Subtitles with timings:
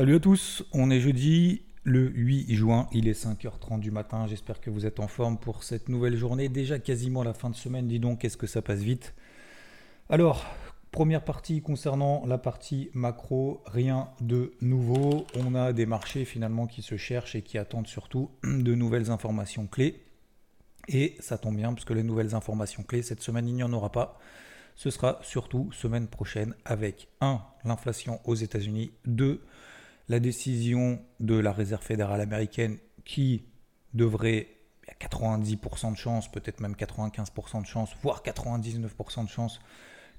[0.00, 4.62] Salut à tous, on est jeudi le 8 juin, il est 5h30 du matin, j'espère
[4.62, 7.86] que vous êtes en forme pour cette nouvelle journée, déjà quasiment la fin de semaine,
[7.86, 9.12] dis donc, qu'est-ce que ça passe vite?
[10.08, 10.46] Alors,
[10.90, 16.80] première partie concernant la partie macro, rien de nouveau, on a des marchés finalement qui
[16.80, 20.00] se cherchent et qui attendent surtout de nouvelles informations clés.
[20.88, 23.72] Et ça tombe bien, parce que les nouvelles informations clés, cette semaine, il n'y en
[23.74, 24.18] aura pas.
[24.76, 27.42] Ce sera surtout semaine prochaine avec 1.
[27.66, 29.42] L'inflation aux États-Unis, 2
[30.10, 33.44] la décision de la Réserve fédérale américaine qui
[33.94, 34.48] devrait,
[34.88, 39.60] à 90% de chance, peut-être même 95% de chance, voire 99% de chance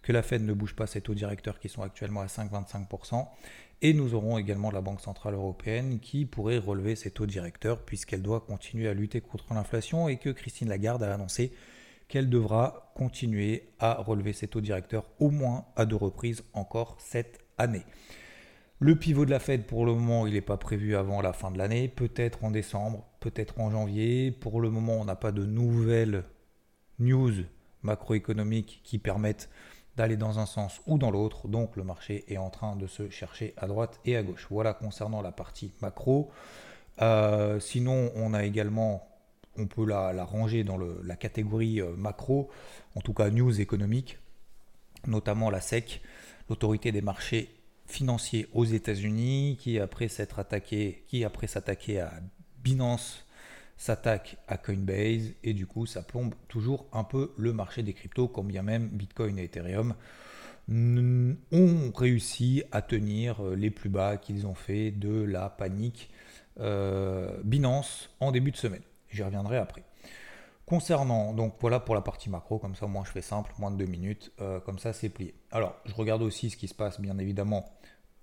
[0.02, 3.27] que la Fed ne bouge pas ses taux directeurs qui sont actuellement à 5,25%.
[3.82, 8.21] Et nous aurons également la Banque Centrale Européenne qui pourrait relever ses taux directeurs puisqu'elle
[8.21, 11.52] doit continuer à lutter contre l'inflation et que Christine Lagarde a annoncé
[12.08, 17.41] qu'elle devra continuer à relever ses taux directeurs au moins à deux reprises encore cette
[17.58, 17.84] année.
[18.84, 21.52] Le pivot de la Fed, pour le moment, il n'est pas prévu avant la fin
[21.52, 24.32] de l'année, peut-être en décembre, peut-être en janvier.
[24.32, 26.24] Pour le moment, on n'a pas de nouvelles
[26.98, 27.32] news
[27.84, 29.52] macroéconomiques qui permettent
[29.98, 31.48] d'aller dans un sens ou dans l'autre.
[31.48, 34.48] Donc le marché est en train de se chercher à droite et à gauche.
[34.49, 36.32] Voilà concernant la partie macro.
[37.04, 39.07] Euh, sinon, on a également,
[39.59, 42.49] on peut la, ranger dans la catégorie euh, macro,
[42.96, 44.18] en tout cas news économique,
[45.05, 46.02] notamment la SEC,
[46.49, 47.60] l'autorité des marchés
[47.91, 52.13] financier aux États-Unis qui après s'être attaqué, qui après s'attaquer à
[52.63, 53.25] Binance
[53.77, 58.27] s'attaque à Coinbase et du coup ça plombe toujours un peu le marché des cryptos
[58.27, 59.95] quand bien même Bitcoin et Ethereum
[60.69, 66.09] ont réussi à tenir les plus bas qu'ils ont fait de la panique
[66.59, 68.84] euh, Binance en début de semaine.
[69.09, 69.84] J'y reviendrai après.
[70.66, 73.78] Concernant, donc voilà pour la partie macro, comme ça moi je fais simple, moins de
[73.78, 75.34] deux minutes, euh, comme ça c'est plié.
[75.51, 77.69] Alors je regarde aussi ce qui se passe bien évidemment,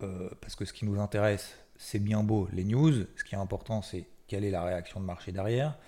[0.02, 3.38] euh, parce que ce qui nous intéresse c'est bien beau les news, ce qui est
[3.38, 5.78] important c'est quelle est la réaction de marché derrière.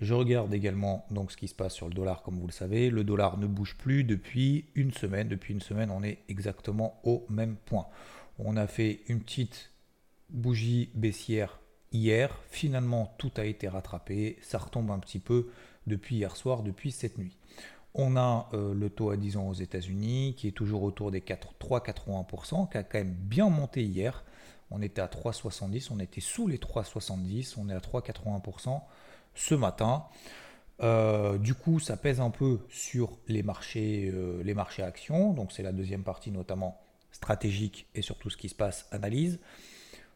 [0.00, 2.90] Je regarde également donc ce qui se passe sur le dollar comme vous le savez,
[2.90, 7.24] le dollar ne bouge plus depuis une semaine, depuis une semaine on est exactement au
[7.30, 7.86] même point.
[8.38, 9.70] On a fait une petite
[10.28, 11.60] bougie baissière
[11.92, 15.48] hier, finalement tout a été rattrapé, ça retombe un petit peu
[15.86, 17.36] depuis hier soir, depuis cette nuit.
[17.98, 21.20] On a euh, le taux à 10 ans aux États-Unis qui est toujours autour des
[21.20, 24.22] 3,81%, qui a quand même bien monté hier.
[24.70, 28.82] On était à 3,70, on était sous les 3,70, on est à 3,81%
[29.34, 30.04] ce matin.
[30.82, 35.32] Euh, du coup, ça pèse un peu sur les marchés, euh, les marchés actions.
[35.32, 36.78] Donc, c'est la deuxième partie, notamment
[37.12, 39.40] stratégique et surtout ce qui se passe, analyse.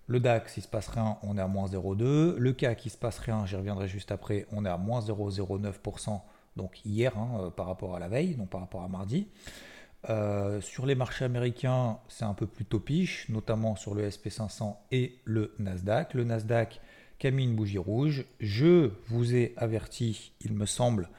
[0.07, 2.37] Le DAX, il se passe rien, on est à moins 0,2.
[2.37, 6.21] Le CAC, il se passe rien, j'y reviendrai juste après, on est à moins 0,09%,
[6.57, 9.29] donc hier hein, euh, par rapport à la veille, donc par rapport à mardi.
[10.09, 15.19] Euh, sur les marchés américains, c'est un peu plus topiche, notamment sur le SP500 et
[15.25, 16.15] le Nasdaq.
[16.15, 16.81] Le Nasdaq
[17.21, 18.25] qui une bougie rouge.
[18.41, 21.11] Je vous ai averti, il me semble,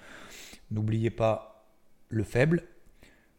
[0.72, 1.68] n'oubliez pas
[2.10, 2.64] le faible.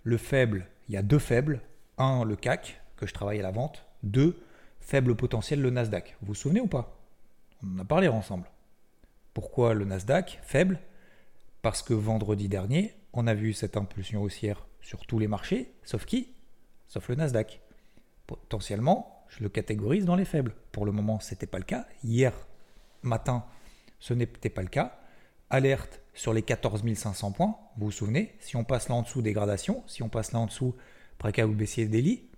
[0.05, 1.61] Le faible, il y a deux faibles.
[1.99, 3.85] Un, le CAC, que je travaille à la vente.
[4.05, 4.41] Deux,
[4.81, 6.17] faible potentiel le Nasdaq.
[6.21, 6.97] Vous vous souvenez ou pas?
[7.63, 8.49] On en a parlé ensemble.
[9.35, 10.79] Pourquoi le Nasdaq faible?
[11.63, 16.05] Parce que vendredi dernier, on a vu cette impulsion haussière sur tous les marchés, sauf
[16.05, 16.35] qui?
[16.89, 17.61] Sauf le Nasdaq.
[18.27, 20.55] Potentiellement, je le catégorise dans les faibles.
[20.73, 21.87] Pour le moment, ce n'était pas le cas.
[22.05, 22.33] Hier
[23.03, 23.45] matin,
[24.01, 24.99] ce n'était pas le cas.
[25.51, 27.57] Alerte sur les 14 500 points.
[27.77, 28.35] Vous vous souvenez?
[28.41, 29.83] Si on passe là en dessous, dégradation.
[29.87, 30.75] Si on passe là en dessous,
[31.19, 32.29] préca ou baissier délit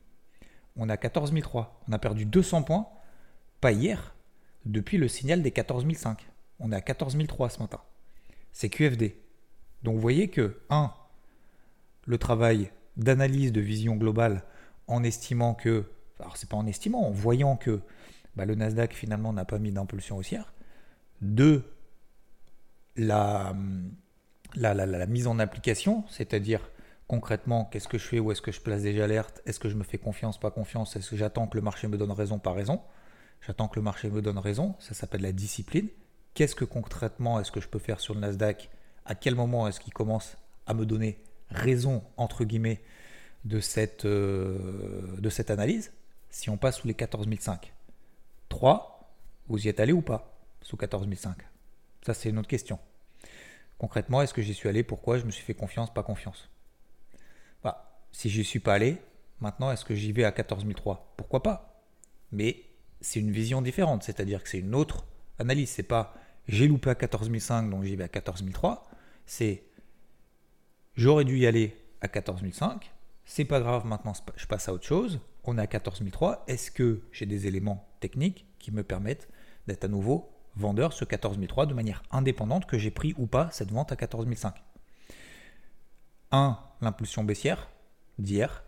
[0.77, 1.81] on a 14 003.
[1.89, 2.89] On a perdu 200 points,
[3.61, 4.15] pas hier,
[4.65, 6.27] depuis le signal des 14 005.
[6.61, 7.81] On est à 14 003 ce matin.
[8.55, 9.17] C'est QFD.
[9.83, 10.91] Donc vous voyez que, 1,
[12.07, 14.45] le travail d'analyse de vision globale
[14.87, 15.85] en estimant que,
[16.21, 17.81] alors c'est pas en estimant, en voyant que
[18.37, 20.53] bah, le Nasdaq finalement n'a pas mis d'impulsion haussière.
[21.23, 21.65] 2,
[22.97, 23.55] la,
[25.09, 26.71] mise en application, c'est-à-dire
[27.09, 29.75] concrètement, qu'est-ce que je fais Où est-ce que je place des alertes Est-ce que je
[29.75, 32.53] me fais confiance, pas confiance Est-ce que j'attends que le marché me donne raison, pas
[32.53, 32.81] raison
[33.45, 34.75] J'attends que le marché me donne raison.
[34.79, 35.89] Ça s'appelle la discipline.
[36.35, 38.71] Qu'est-ce que concrètement est-ce que je peux faire sur le Nasdaq?
[39.05, 40.37] À quel moment est-ce qu'il commence
[40.67, 41.19] à me donner
[41.51, 42.81] raison, entre guillemets,
[43.45, 45.93] de cette, euh, analyse?
[46.31, 47.61] Si on passe sous les 14 500.
[48.49, 49.15] 3,
[49.49, 51.35] vous y êtes allé ou pas Sous 14 500
[52.05, 52.79] Ça, c'est une autre question.
[53.79, 54.83] Concrètement, est-ce que j'y suis allé?
[54.83, 55.19] Pourquoi?
[55.19, 56.49] Je me suis fait confiance, pas confiance.
[58.15, 58.99] Si je n'y suis pas allé,
[59.41, 60.65] maintenant, est-ce que j'y vais à 14
[61.17, 61.83] Pourquoi pas?
[62.31, 62.63] Mais
[63.01, 65.05] c'est une vision différente, c'est-à-dire que c'est une autre
[65.41, 65.69] analyse.
[65.71, 66.15] C'est pas
[66.47, 67.31] j'ai loupé à 14
[67.71, 68.45] donc j'y vais à 14
[69.27, 69.65] C'est
[70.95, 72.43] j'aurais dû y aller à 14
[73.25, 75.21] C'est pas grave, maintenant je passe à autre chose.
[75.45, 76.45] on est à 14 003.
[76.47, 79.29] Est-ce que j'ai des éléments techniques qui me permettent
[79.67, 83.51] d'être à nouveau vendeur ce 14 003 de manière indépendante que j'ai pris ou pas
[83.51, 84.55] cette vente à 14 005
[86.31, 86.59] 1.
[86.81, 87.71] L'impulsion baissière
[88.19, 88.65] d'hier.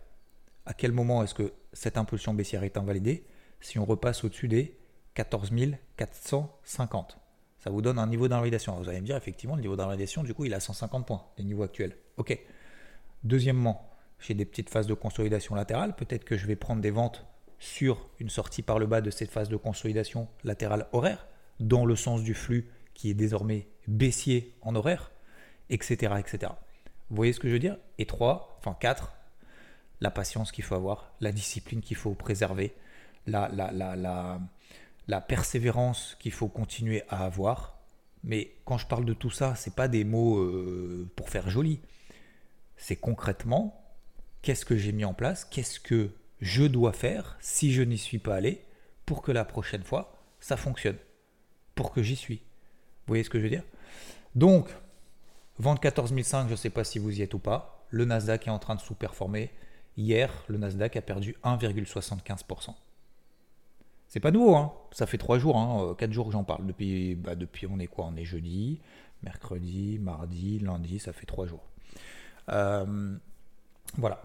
[0.65, 3.25] À quel moment est-ce que cette impulsion baissière est invalidée?
[3.61, 4.77] Si on repasse au-dessus des
[5.13, 5.51] 14
[5.95, 7.17] 450.
[7.67, 8.77] Ça vous donne un niveau d'invalidation.
[8.77, 11.43] Vous allez me dire, effectivement, le niveau d'invalidation, du coup, il a 150 points, les
[11.43, 11.97] niveaux actuels.
[12.15, 12.39] OK.
[13.25, 13.91] Deuxièmement,
[14.21, 15.93] j'ai des petites phases de consolidation latérale.
[15.93, 17.25] Peut-être que je vais prendre des ventes
[17.59, 21.27] sur une sortie par le bas de cette phase de consolidation latérale horaire,
[21.59, 25.11] dans le sens du flux qui est désormais baissier en horaire,
[25.69, 26.13] etc.
[26.19, 26.53] etc.
[27.09, 27.77] Vous voyez ce que je veux dire?
[27.97, 29.11] Et trois, enfin quatre,
[29.99, 32.73] la patience qu'il faut avoir, la discipline qu'il faut préserver,
[33.25, 34.39] la, la, la, la,
[35.07, 37.79] la persévérance qu'il faut continuer à avoir.
[38.23, 41.49] Mais quand je parle de tout ça, ce n'est pas des mots euh, pour faire
[41.49, 41.79] joli.
[42.75, 43.83] C'est concrètement
[44.41, 46.11] qu'est-ce que j'ai mis en place, qu'est-ce que
[46.41, 48.63] je dois faire si je n'y suis pas allé
[49.05, 50.97] pour que la prochaine fois ça fonctionne,
[51.75, 52.37] pour que j'y suis.
[52.37, 53.63] Vous voyez ce que je veux dire?
[54.35, 54.69] Donc,
[55.57, 57.85] vente 14005, je ne sais pas si vous y êtes ou pas.
[57.89, 59.51] Le Nasdaq est en train de sous-performer.
[59.95, 62.75] Hier, le Nasdaq a perdu 1,75%.
[64.07, 64.71] C'est pas nouveau, hein.
[64.91, 66.65] ça fait trois jours, hein, euh, quatre jours que j'en parle.
[66.65, 68.05] Depuis, bah, depuis, on est quoi?
[68.05, 68.79] On est jeudi,
[69.21, 71.67] mercredi, mardi, lundi, ça fait trois jours.
[72.49, 73.17] Euh,
[73.97, 74.21] voilà.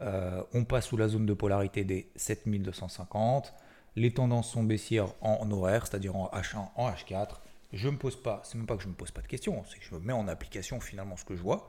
[0.02, 3.54] Euh, on passe sous la zone de polarité des 7250.
[3.96, 7.38] Les tendances sont baissières en horaire, c'est-à-dire en H1, en H4
[7.72, 9.78] je me pose pas, c'est même pas que je me pose pas de questions, c'est
[9.78, 11.68] que je mets en application finalement ce que je vois.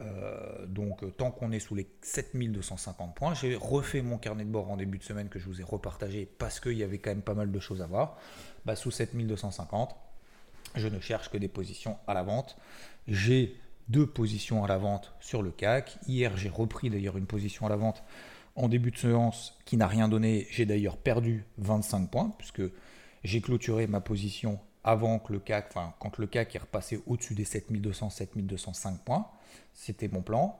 [0.00, 4.50] Euh, donc euh, tant qu'on est sous les 7250 points, j'ai refait mon carnet de
[4.50, 7.10] bord en début de semaine que je vous ai repartagé parce qu'il y avait quand
[7.10, 8.16] même pas mal de choses à voir.
[8.64, 9.96] Bah, sous 7250,
[10.76, 12.56] je ne cherche que des positions à la vente.
[13.08, 13.56] J'ai
[13.88, 15.98] deux positions à la vente sur le CAC.
[16.06, 18.04] Hier, j'ai repris d'ailleurs une position à la vente
[18.58, 20.46] en début de séance qui n'a rien donné.
[20.50, 22.62] J'ai d'ailleurs perdu 25 points puisque
[23.24, 27.34] j'ai clôturé ma position avant que le CAC, enfin quand le CAC est repassé au-dessus
[27.34, 29.28] des 7200, 7205 points.
[29.74, 30.58] C'était mon plan.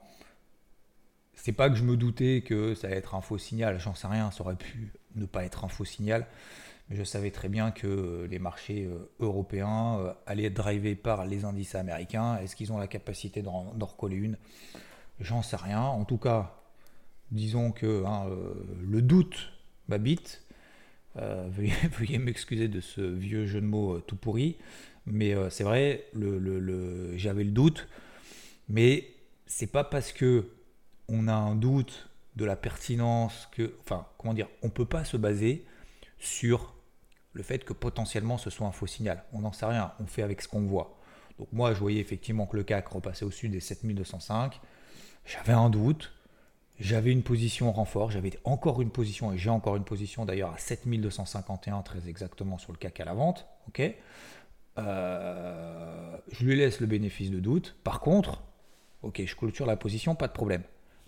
[1.33, 4.07] C'est pas que je me doutais que ça allait être un faux signal, j'en sais
[4.07, 6.27] rien, ça aurait pu ne pas être un faux signal,
[6.89, 11.25] mais je savais très bien que les marchés euh, européens euh, allaient être drivés par
[11.25, 12.37] les indices américains.
[12.37, 14.37] Est-ce qu'ils ont la capacité d'en recoller une?
[15.21, 15.81] J'en sais rien.
[15.81, 16.58] En tout cas,
[17.31, 19.51] disons que hein, euh, le doute
[19.87, 20.43] m'habite
[21.17, 21.49] euh,
[21.97, 24.57] veuillez, m'excuser de ce vieux jeu de mots euh, tout pourri,
[25.05, 26.05] mais c'est vrai,
[27.15, 27.87] j'avais le doute,
[28.67, 29.07] mais
[29.47, 30.49] c'est pas parce que
[31.07, 35.17] on a un doute de la pertinence que, enfin, comment dire, on peut pas se
[35.17, 35.65] baser
[36.19, 36.75] sur
[37.33, 39.23] le fait que potentiellement ce soit un faux signal.
[39.33, 40.99] On n'en sait rien, on fait avec ce qu'on voit.
[41.39, 44.59] Donc moi, je voyais effectivement que le CAC repassait au-dessus des 7205.
[45.25, 46.11] J'avais un doute,
[46.79, 50.57] j'avais une position renfort, j'avais encore une position, et j'ai encore une position d'ailleurs à
[50.57, 53.45] 7251 très exactement sur le CAC à la vente.
[54.77, 57.75] euh, je lui laisse le bénéfice de doute.
[57.83, 58.43] Par contre,
[59.01, 60.63] ok, je clôture la position, pas de problème.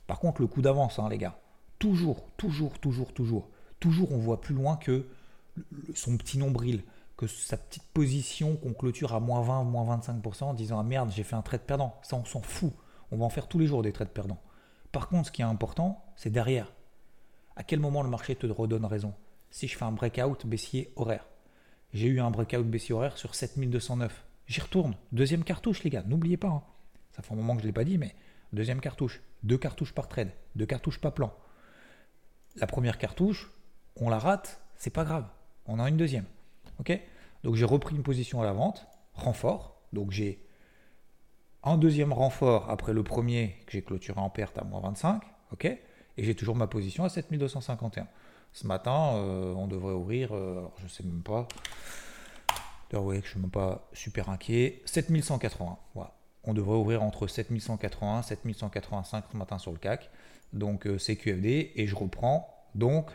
[0.07, 1.39] Par contre, le coup d'avance, hein, les gars,
[1.79, 3.49] toujours, toujours, toujours, toujours,
[3.79, 5.07] toujours, on voit plus loin que
[5.95, 6.83] son petit nombril,
[7.15, 11.11] que sa petite position qu'on clôture à moins 20, moins 25% en disant ah merde,
[11.15, 11.97] j'ai fait un trade perdant.
[12.01, 12.73] Ça, on s'en fout.
[13.11, 14.41] On va en faire tous les jours des trades perdants.
[14.91, 16.73] Par contre, ce qui est important, c'est derrière.
[17.55, 19.13] À quel moment le marché te redonne raison?
[19.49, 21.27] Si je fais un breakout baissier horaire.
[21.93, 24.25] J'ai eu un breakout baissier horaire sur 7209.
[24.47, 24.95] J'y retourne.
[25.11, 26.03] Deuxième cartouche, les gars.
[26.03, 26.47] N'oubliez pas.
[26.47, 26.63] Hein.
[27.11, 28.15] Ça fait un moment que je ne l'ai pas dit, mais
[28.53, 29.21] deuxième cartouche.
[29.43, 30.31] Deux cartouches par trade.
[30.55, 31.33] Deux cartouches par plan.
[32.57, 33.49] La première cartouche,
[33.95, 35.25] on la rate, c'est pas grave.
[35.65, 36.25] On en a une deuxième.
[36.79, 36.99] Ok?
[37.43, 39.81] Donc j'ai repris une position à la vente, renfort.
[39.93, 40.45] Donc j'ai
[41.63, 45.21] un deuxième renfort après le premier que j'ai clôturé en perte à moins 25.
[45.51, 45.79] Ok Et
[46.17, 48.07] j'ai toujours ma position à 7251.
[48.53, 51.47] Ce matin, euh, on devrait ouvrir, euh, je ne sais même pas.
[52.91, 54.81] Vous voyez que je suis même pas super inquiet.
[54.85, 55.77] 7180.
[55.95, 56.13] Voilà.
[56.43, 60.09] On devrait ouvrir entre 7180 et 7185 ce matin sur le CAC.
[60.51, 63.09] Donc euh, c'est QFD et je reprends donc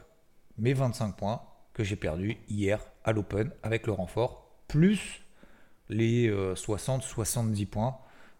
[0.56, 1.42] mes 25 points
[1.74, 5.22] que j'ai perdus hier à l'Open avec le renfort, plus
[5.90, 7.98] les 60-70 points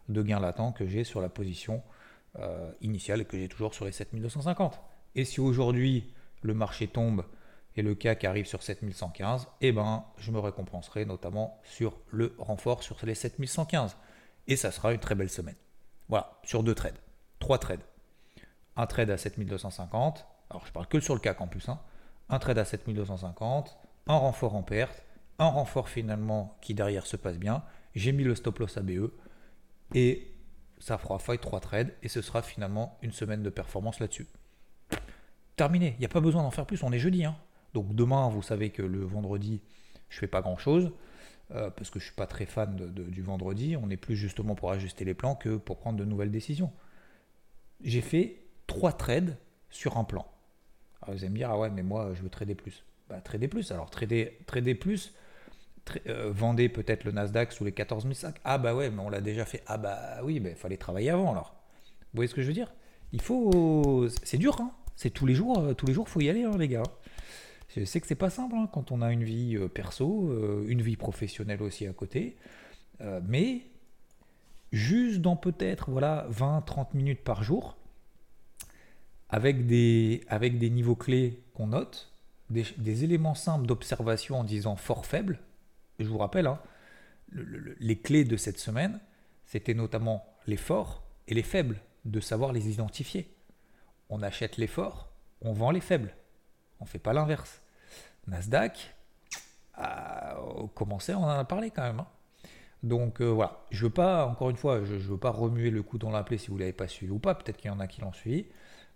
[0.09, 1.83] de gain latent que j'ai sur la position
[2.81, 4.79] initiale et que j'ai toujours sur les 7250.
[5.15, 7.25] Et si aujourd'hui le marché tombe
[7.75, 12.83] et le CAC arrive sur 7115, eh ben, je me récompenserai notamment sur le renfort
[12.83, 13.97] sur les 7115.
[14.47, 15.55] Et ça sera une très belle semaine.
[16.09, 16.97] Voilà, sur deux trades.
[17.39, 17.83] Trois trades.
[18.75, 20.25] Un trade à 7250.
[20.49, 21.67] Alors, je parle que sur le CAC en plus.
[21.69, 21.79] Hein.
[22.29, 23.77] Un trade à 7250.
[24.07, 25.03] Un renfort en perte.
[25.39, 27.63] Un renfort finalement qui derrière se passe bien.
[27.95, 29.11] J'ai mis le stop loss ABE.
[29.93, 30.27] Et
[30.79, 31.93] ça fera faille trois trades.
[32.03, 34.27] Et ce sera finalement une semaine de performance là-dessus
[35.57, 35.95] terminé.
[35.97, 37.25] Il n'y a pas besoin d'en faire plus, on est jeudi.
[37.25, 37.35] Hein.
[37.73, 39.59] Donc demain, vous savez que le vendredi,
[40.07, 40.93] je fais pas grand-chose,
[41.51, 43.75] euh, parce que je suis pas très fan du vendredi.
[43.75, 46.71] On est plus justement pour ajuster les plans que pour prendre de nouvelles décisions.
[47.83, 49.35] J'ai fait trois trades
[49.69, 50.25] sur un plan.
[51.01, 52.85] Alors vous allez me dire, ah ouais, mais moi, je veux trader plus.
[53.09, 53.71] Bah, trader plus.
[53.71, 55.13] Alors trader, trader plus,
[56.07, 58.33] euh, vendez peut-être le Nasdaq sous les 14 500.
[58.43, 59.63] Ah bah ouais, mais on l'a déjà fait.
[59.67, 61.55] Ah bah oui, il fallait travailler avant alors.
[62.13, 62.73] Vous voyez ce que je veux dire?
[63.11, 64.07] Il faut...
[64.23, 66.57] C'est dur, hein c'est tous les jours, euh, tous les jours, faut y aller, hein,
[66.57, 66.83] les gars.
[67.75, 70.65] Je sais que c'est pas simple hein, quand on a une vie euh, perso, euh,
[70.67, 72.35] une vie professionnelle aussi à côté,
[73.27, 73.61] mais
[74.71, 77.77] juste dans peut-être voilà 20-30 minutes par jour,
[79.29, 82.11] avec des, avec des niveaux clés qu'on note,
[82.49, 85.39] des, éléments simples d'observation en disant fort faible.
[85.99, 86.59] Je vous rappelle, hein,
[87.31, 88.99] les clés de cette semaine,
[89.45, 93.37] c'était notamment les forts et les faibles, de savoir les identifier
[94.09, 95.09] on achète les forts,
[95.41, 96.13] on vend les faibles.
[96.79, 97.61] On ne fait pas l'inverse.
[98.27, 98.95] Nasdaq,
[99.73, 100.37] a
[100.75, 101.99] commencé, on en a parlé quand même.
[101.99, 102.07] Hein.
[102.83, 105.83] Donc euh, voilà, je veux pas, encore une fois, je ne veux pas remuer le
[105.83, 107.79] coup dans la si vous ne l'avez pas suivi ou pas, peut-être qu'il y en
[107.79, 108.45] a qui l'ont suivi,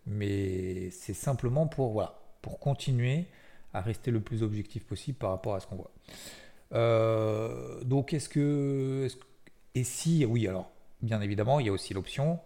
[0.05, 3.25] mais c'est simplement pour, voilà, pour continuer
[3.74, 5.91] à rester le plus objectif possible par rapport à ce qu'on voit.
[6.74, 9.08] Euh, donc est-ce que,
[9.75, 12.40] Et si, oui, alors, bien évidemment, il y a aussi l'option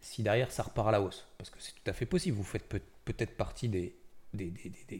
[0.00, 1.26] si derrière ça repart à la hausse.
[1.38, 2.36] Parce que c'est tout à fait possible.
[2.36, 3.94] Vous faites peut-être partie des,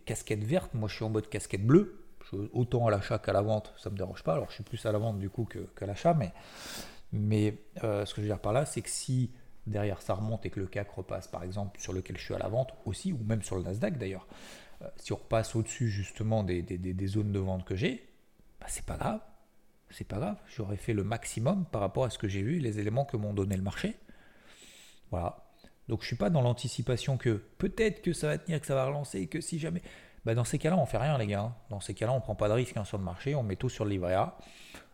[0.04, 0.74] casquettes vertes.
[0.74, 2.04] Moi, je suis en mode casquette bleue.
[2.52, 4.34] autant à l'achat qu'à la vente, ça ne me dérange pas.
[4.34, 5.46] Alors, je suis plus à la vente du coup
[5.76, 6.14] qu'à l'achat.
[6.14, 6.32] Mais,
[7.12, 9.30] mais euh, ce que je veux dire par là, c'est que si
[9.66, 12.38] derrière ça remonte et que le CAC repasse, par exemple, sur lequel je suis à
[12.38, 14.26] la vente aussi, ou même sur le Nasdaq d'ailleurs,
[14.82, 18.07] euh, si on repasse au-dessus justement des, zones de vente que j'ai,
[18.60, 19.20] bah, c'est pas grave.
[19.90, 20.36] C'est pas grave.
[20.46, 23.32] J'aurais fait le maximum par rapport à ce que j'ai vu, les éléments que m'ont
[23.32, 23.96] donné le marché.
[25.10, 25.44] Voilà.
[25.88, 28.84] Donc je suis pas dans l'anticipation que peut-être que ça va tenir, que ça va
[28.84, 29.82] relancer, que si jamais.
[30.24, 31.40] Bah, dans ces cas-là, on fait rien, les gars.
[31.40, 31.54] Hein.
[31.70, 33.70] Dans ces cas-là, on prend pas de risque hein, sur le marché, on met tout
[33.70, 34.36] sur le livret A,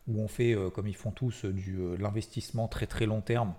[0.06, 3.54] où on fait, euh, comme ils font tous, du euh, l'investissement très très long terme,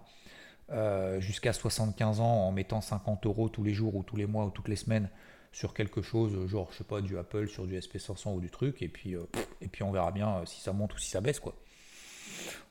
[0.72, 4.46] euh, jusqu'à 75 ans, en mettant 50 euros tous les jours ou tous les mois
[4.46, 5.10] ou toutes les semaines
[5.56, 8.82] sur quelque chose, genre, je sais pas, du Apple, sur du SP500 ou du truc,
[8.82, 9.16] et puis,
[9.72, 11.56] puis on verra bien si ça monte ou si ça baisse, quoi.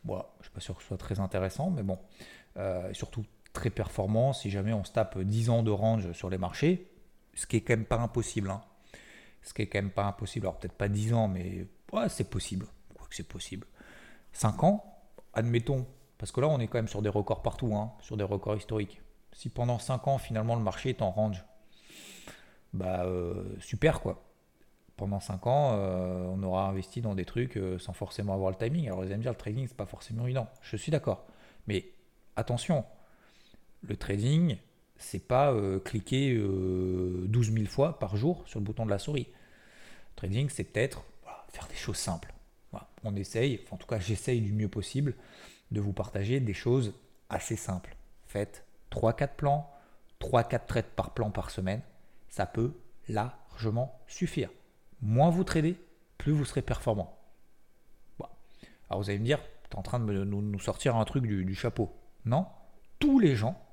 [0.04, 1.98] Voilà, je suis pas sûr que ce soit très intéressant, mais bon.
[2.92, 6.90] surtout très performant si jamais on se tape 10 ans de range sur les marchés,
[7.34, 8.50] ce qui est quand même pas impossible.
[8.50, 8.62] Hein.
[9.42, 10.46] Ce qui est quand même pas impossible.
[10.46, 12.66] Alors peut-être pas 10 ans, mais ouais, c'est possible.
[12.94, 13.66] Quoi que c'est possible.
[14.32, 14.84] 5 ans,
[15.32, 15.86] admettons,
[16.18, 18.56] parce que là on est quand même sur des records partout, hein, sur des records
[18.56, 19.00] historiques.
[19.32, 21.44] Si pendant 5 ans finalement le marché est en range,
[22.74, 24.22] bah euh, super quoi.
[24.96, 28.56] Pendant 5 ans, euh, on aura investi dans des trucs euh, sans forcément avoir le
[28.56, 28.86] timing.
[28.86, 30.48] Alors vous allez me dire, le trading, c'est pas forcément évident.
[30.62, 31.26] Je suis d'accord.
[31.66, 31.86] Mais
[32.36, 32.84] attention,
[33.82, 34.56] le trading,
[34.96, 35.52] c'est pas
[35.84, 39.26] cliquer 12 euh, 000 fois par jour sur le bouton de la souris.
[40.14, 41.02] Trading, c'est peut-être
[41.48, 42.32] faire des choses simples.
[43.04, 45.14] On essaye, en tout cas j'essaye du mieux possible
[45.70, 46.94] de vous partager des choses
[47.28, 47.96] assez simples.
[48.26, 49.70] Faites 3-4 plans,
[50.20, 51.82] 3-4 trades par plan par semaine.
[52.34, 52.72] Ça peut
[53.08, 54.50] largement suffire.
[55.00, 55.78] Moins vous tradez,
[56.18, 57.16] plus vous serez performant.
[58.90, 59.38] Alors vous allez me dire,
[59.70, 61.94] tu es en train de nous, sortir un truc du, chapeau.
[62.24, 62.48] Non,
[62.98, 63.64] tous les gens,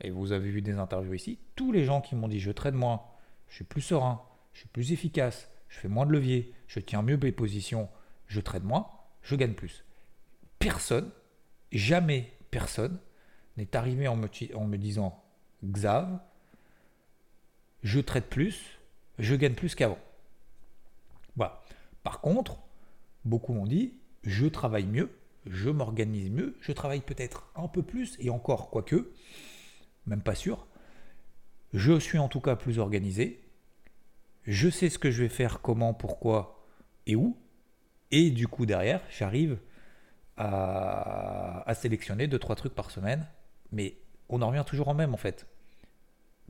[0.00, 2.74] et vous avez vu des interviews ici, tous les gens qui m'ont dit je traîne
[2.74, 3.02] moins,
[3.48, 4.20] je suis plus serein,
[4.52, 7.88] je suis plus efficace, je fais moins de levier, je tiens mieux mes positions,
[8.26, 8.88] je traîne moins,
[9.22, 9.84] je gagne plus.
[10.58, 11.12] Personne,
[11.70, 12.98] jamais personne,
[13.56, 15.22] n'est arrivé en me, en me disant
[15.64, 16.18] Xav,
[17.82, 18.78] je traite plus,
[19.18, 19.98] je gagne plus qu'avant.
[21.36, 21.62] Voilà.
[22.02, 22.58] Par contre,
[23.24, 25.10] beaucoup m'ont dit, je travaille mieux,
[25.46, 29.12] je m'organise mieux, je travaille peut-être un peu plus, et encore, quoique,
[30.06, 30.66] même pas sûr,
[31.72, 33.40] je suis en tout cas plus organisé,
[34.44, 36.64] je sais ce que je vais faire, comment, pourquoi
[37.06, 37.36] et où,
[38.10, 39.58] et du coup derrière, j'arrive
[40.36, 43.26] à, sélectionner 2-3 trucs par semaine,
[43.70, 43.96] mais
[44.28, 45.46] on en revient toujours en même en fait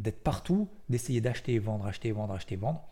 [0.02, 2.82] d'être partout, d'essayer d'acheter et vendre, acheter et vendre, acheter et vendre.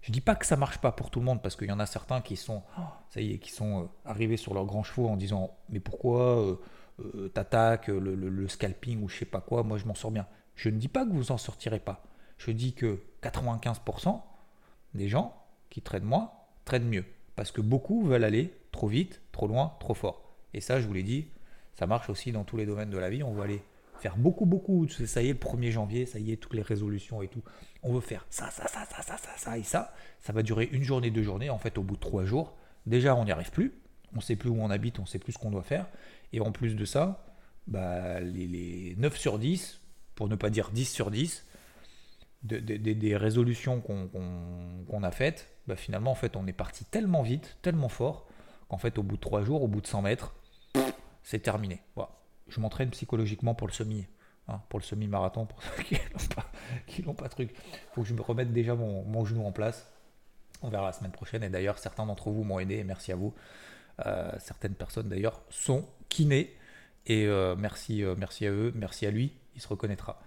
[0.00, 1.78] Je dis pas que ça marche pas pour tout le monde parce qu'il y en
[1.78, 2.82] a certains qui sont, oh,
[3.14, 6.56] qui sont euh, arrivés sur leurs grands chevaux en disant mais pourquoi euh,
[7.00, 10.26] euh, t'attaques le, scalping ou je sais pas quoi, moi je m'en sors bien.
[10.56, 12.02] Je ne dis pas que vous en sortirez pas.
[12.38, 14.20] Je dis que 95%
[14.94, 15.36] des gens
[15.70, 17.04] qui traînent moi traînent mieux
[17.36, 20.34] parce que beaucoup veulent aller trop vite, trop loin, trop fort.
[20.52, 21.28] Et ça, je vous l'ai dit,
[21.74, 23.22] ça marche aussi dans tous les domaines de la vie.
[23.22, 23.62] On veut aller
[24.02, 24.88] faire beaucoup, beaucoup.
[24.88, 27.42] Ça y est, le 1er janvier, ça y est, toutes les résolutions et tout.
[27.82, 29.94] On veut faire ça, ça, ça, ça, ça, ça, ça et ça.
[30.20, 31.50] Ça va durer une journée, deux journées.
[31.50, 33.72] En fait, au bout de trois jours, déjà, on n'y arrive plus.
[34.14, 35.86] On sait plus où on habite, on sait plus ce qu'on doit faire.
[36.32, 37.24] Et en plus de ça,
[37.68, 39.80] bah, les, 9 sur 10,
[40.16, 41.46] pour ne pas dire 10 sur 10,
[42.42, 47.88] des résolutions qu'on a faites, bah, finalement, en fait, on est parti tellement vite, tellement
[47.88, 48.26] fort,
[48.68, 50.34] qu'en fait, au bout de trois jours, au bout de 100 mètres,
[51.22, 51.80] c'est terminé.
[51.94, 52.21] Voilà
[52.52, 54.06] je m'entraîne psychologiquement pour le semi.
[54.48, 55.94] Hein, pour le semi-marathon, pour ceux qui
[57.02, 57.54] n'ont pas, pas truc.
[57.54, 59.88] Il faut que je me remette déjà mon, genou en place.
[60.62, 61.42] On verra la semaine prochaine.
[61.44, 63.34] Et d'ailleurs, certains d'entre vous m'ont aidé, merci à vous.
[64.06, 66.56] Euh, certaines personnes d'ailleurs sont kinés.
[67.06, 70.20] Et euh, merci, euh, merci à eux, merci à lui, il se reconnaîtra.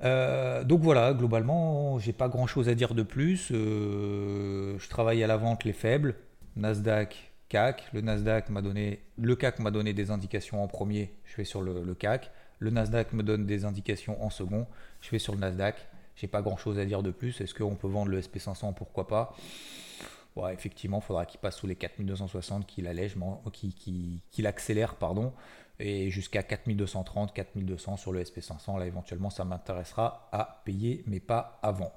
[0.00, 3.48] donc voilà, globalement, j'ai pas grand chose à dire de plus.
[3.50, 6.16] je travaille à la vente les faibles.
[6.56, 7.88] Nasdaq, CAC.
[7.92, 11.62] Le Nasdaq m'a donné, le CAC m'a donné des indications en premier, je vais sur
[11.62, 12.30] le, CAC.
[12.58, 14.66] Le Nasdaq me donne des indications en second,
[15.00, 15.76] je vais sur le Nasdaq.
[16.16, 17.40] J'ai pas grand chose à dire de plus.
[17.40, 19.36] Est-ce qu'on peut vendre le SP500 Pourquoi pas?
[20.52, 23.16] Effectivement, il faudra qu'il passe sous les 4260, qu'il allège,
[23.52, 25.32] qu'il accélère, pardon
[25.78, 28.78] et jusqu'à 4230, 4200 sur le SP500.
[28.78, 31.92] Là, éventuellement, ça m'intéressera à payer, mais pas avant.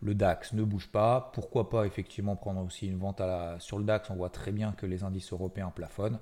[0.00, 1.30] Le DAX ne bouge pas.
[1.32, 3.22] Pourquoi pas effectivement prendre aussi une vente
[3.58, 4.10] sur le DAX?
[4.10, 6.18] On voit très bien que les indices européens plafonnent.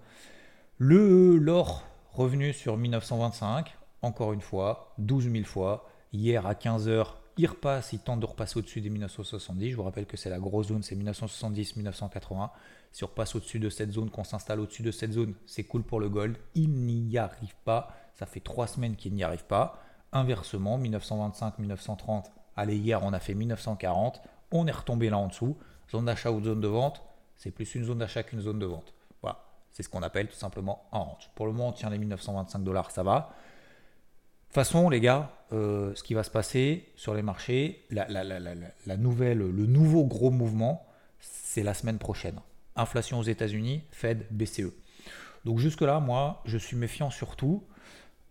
[0.79, 5.89] Le l'or revenu sur 1925, encore une fois, 12 000 fois.
[6.13, 9.71] Hier à 15h, il repasse, il tente de repasser au-dessus des 1970.
[9.71, 12.51] Je vous rappelle que c'est la grosse zone, c'est 1970-1980.
[12.93, 15.83] Si on repasse au-dessus de cette zone, qu'on s'installe au-dessus de cette zone, c'est cool
[15.83, 16.37] pour le gold.
[16.55, 17.95] Il n'y arrive pas.
[18.15, 19.83] Ça fait trois semaines qu'il n'y arrive pas.
[20.13, 22.25] Inversement, 1925-1930,
[22.57, 24.21] allez, hier on a fait 1940.
[24.51, 25.57] On est retombé là en dessous.
[25.91, 27.03] Zone d'achat ou zone de vente,
[27.37, 28.93] c'est plus une zone d'achat qu'une zone de vente.
[29.23, 31.31] Voilà, c'est ce qu'on appelle tout simplement un range.
[31.35, 33.33] Pour le moment, on tient les 1925 dollars, ça va.
[34.51, 39.39] Toute façon, les gars, euh, ce qui va se passer sur les marchés, la, nouvelle,
[39.39, 40.89] le nouveau gros mouvement,
[41.21, 42.35] c'est la semaine prochaine.
[42.75, 44.73] Inflation aux États-Unis, Fed, BCE.
[45.45, 47.63] Donc jusque-là, moi, je suis méfiant surtout.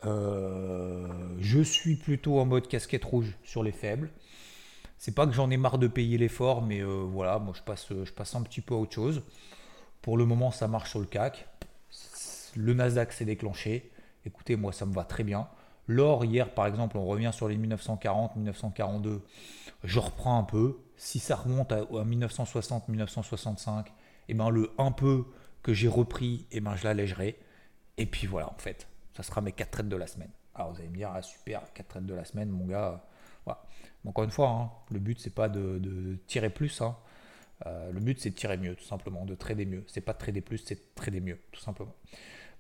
[0.04, 1.08] Euh,
[1.40, 4.12] je suis plutôt en mode casquette rouge sur les faibles.
[4.98, 7.88] C'est pas que j'en ai marre de payer l'effort, mais euh, voilà, moi je passe,
[7.88, 9.24] je passe un petit peu à autre chose.
[10.02, 11.48] Pour le moment, ça marche sur le CAC.
[12.58, 13.90] Le Nasdaq s'est déclenché.
[14.26, 15.48] Écoutez, moi, ça me va très bien.
[15.90, 19.24] L'or, hier, par exemple, on revient sur les 1940, 1942.
[19.84, 20.78] Je reprends un peu.
[20.98, 23.92] Si ça remonte à, 1960, 1965, et
[24.28, 25.26] eh ben le un peu
[25.64, 27.40] que j'ai repris, eh ben je l'allégerai.
[27.98, 30.30] Et puis voilà, en fait, ça sera mes 4 trades de la semaine.
[30.54, 33.04] Alors vous allez me dire, ah, super, 4 trades de la semaine, mon gars.
[33.46, 33.64] Voilà.
[34.06, 36.84] Encore une fois, hein, le but, c'est pas de, tirer plus.
[36.84, 36.96] Hein.
[37.66, 39.84] Euh, le but, c'est de tirer mieux, tout simplement, de trader mieux.
[39.88, 41.96] C'est pas de trader plus, c'est de trader mieux, tout simplement.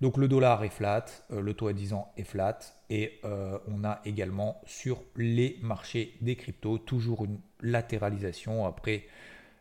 [0.01, 2.59] Donc le dollar est flat, euh, le taux à 10 ans est flat
[2.89, 9.07] et euh, on a également sur les marchés des cryptos toujours une latéralisation après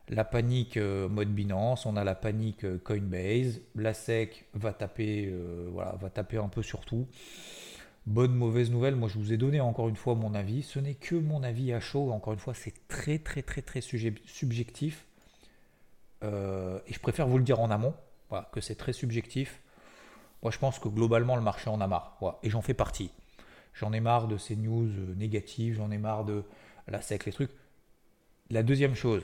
[0.09, 6.48] la panique euh, mode Binance, on a la panique Coinbase, la SEC va taper, un
[6.48, 7.09] peu sur tout.
[8.07, 10.94] Bonne, mauvaise nouvelle, moi je vous ai donné encore une fois mon avis, ce n'est
[10.94, 15.05] que mon avis à chaud, encore une fois c'est très très très très subjectif.
[16.22, 16.27] Et
[16.92, 17.94] je préfère vous le dire en amont,
[18.31, 19.61] voilà, que c'est très subjectif
[20.42, 22.18] moi, je pense que globalement, le marché en a marre.
[22.42, 23.11] Et j'en fais partie.
[23.74, 26.44] J'en ai marre de ces news euh, négatives, j'en ai marre de
[26.87, 27.53] la SEC, les trucs.
[28.51, 29.22] La deuxième chose,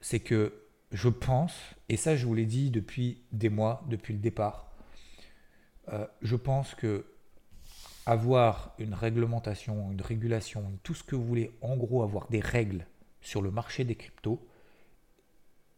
[0.00, 0.62] c'est que
[0.92, 1.54] je pense,
[1.88, 4.70] et ça je vous l'ai dit depuis des mois, depuis le départ,
[5.88, 7.06] euh, je pense que
[8.04, 12.86] avoir une réglementation, une régulation, tout ce que vous voulez, en gros avoir des règles
[13.20, 14.46] sur le marché des cryptos,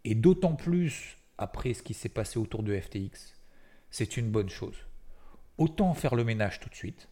[0.05, 3.35] et d'autant plus après ce qui s'est passé autour de FTX,
[3.94, 4.74] c'est une bonne chose.
[5.57, 7.09] Autant faire le ménage tout de suite,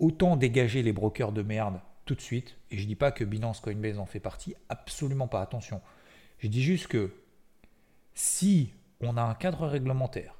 [0.00, 3.22] autant dégager les brokers de merde tout de suite, et je ne dis pas que
[3.22, 5.80] Binance Coinbase en fait partie, absolument pas, attention.
[6.40, 7.14] Je dis juste que
[8.14, 10.34] si on a un cadre réglementaire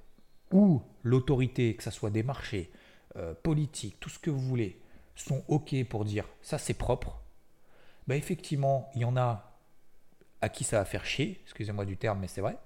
[0.51, 2.73] où l'autorité, que ce soit des marchés,
[3.15, 4.81] euh, politiques, tout ce que vous voulez,
[5.15, 7.23] sont OK pour dire ça c'est propre,
[8.09, 9.57] bah effectivement, il y en a
[10.41, 12.59] à qui ça va faire chier, excusez-moi du terme, mais c'est vrai.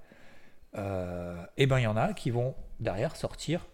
[0.77, 3.67] Euh, et ben il y en a qui vont derrière sortir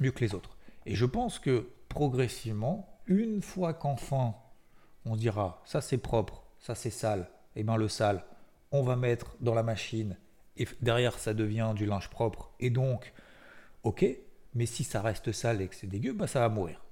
[0.00, 0.56] mieux que les autres.
[0.86, 4.34] Et je pense que progressivement, une fois qu'enfin
[5.04, 8.24] on dira ça c'est propre, ça c'est sale, et ben le sale,
[8.72, 10.16] on va mettre dans la machine
[10.56, 13.12] et derrière ça devient du linge propre et donc
[13.84, 14.04] ok
[14.54, 16.84] mais si ça reste sale et que c'est dégueu bah ça va mourir.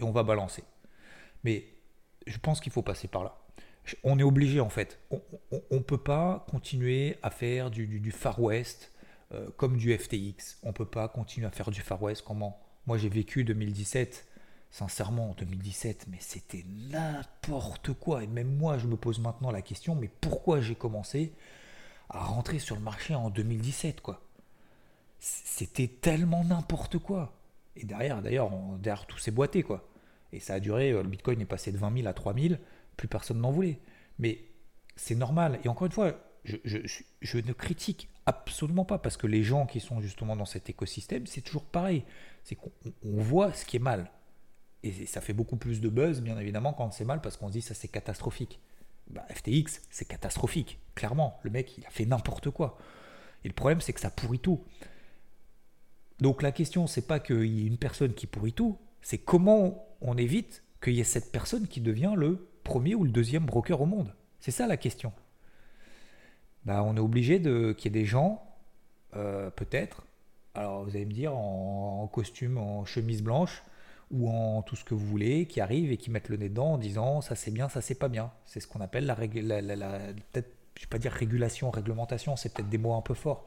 [0.00, 0.64] Et on va balancer.
[1.44, 1.64] Mais
[2.26, 3.38] je pense qu'il faut passer par là.
[4.04, 5.00] On est obligé en fait.
[5.10, 8.91] On ne peut pas continuer à faire du, Far West
[9.32, 12.98] euh, comme du FTX on peut pas continuer à faire du Far West comment moi
[12.98, 14.26] j'ai vécu 2017
[14.72, 18.24] sincèrement, en 2017, mais c'était n'importe quoi.
[18.24, 21.34] Et même moi, je me pose maintenant la question, mais pourquoi j'ai commencé
[22.08, 24.22] à rentrer sur le marché en 2017, quoi?
[25.20, 27.34] C'était tellement n'importe quoi.
[27.76, 29.86] Et derrière, d'ailleurs, derrière tout s'est boité, quoi.
[30.32, 32.54] Et ça a duré, euh, le Bitcoin est passé de 20 000 à 3 000,
[32.96, 33.78] plus personne n'en voulait.
[34.18, 34.42] Mais
[34.96, 35.60] c'est normal.
[35.64, 40.00] Et encore une fois, je, ne critique absolument pas, parce que les gens qui sont
[40.00, 42.04] justement dans cet écosystème, c'est toujours pareil.
[42.44, 42.70] C'est qu'on
[43.02, 44.10] voit ce qui est mal.
[44.82, 47.52] Et ça fait beaucoup plus de buzz, bien évidemment, quand c'est mal, parce qu'on se
[47.52, 48.60] dit ça c'est catastrophique.
[49.10, 50.78] Bah, FTX, c'est catastrophique.
[50.94, 52.78] Clairement, le mec, il a fait n'importe quoi.
[53.44, 54.64] Et le problème, c'est que ça pourrit tout.
[56.20, 59.84] Donc la question, c'est pas qu'il y ait une personne qui pourrit tout, c'est comment
[60.00, 63.80] on évite qu'il y ait cette personne qui devient le premier ou le deuxième broker
[63.80, 64.14] au monde.
[64.40, 65.12] C'est ça la question.
[66.64, 68.42] Bah, on est obligé de qu'il y ait des gens,
[69.16, 70.04] euh, peut-être,
[70.54, 73.62] alors vous allez me dire en, costume, en chemise blanche,
[74.10, 76.74] ou en tout ce que vous voulez, qui arrivent et qui mettent le nez dedans
[76.74, 78.30] en disant ça c'est bien, ça c'est pas bien.
[78.46, 79.98] C'est ce qu'on appelle la, la, la,
[80.82, 83.46] vais pas dire régulation, réglementation, c'est peut-être des mots un peu forts.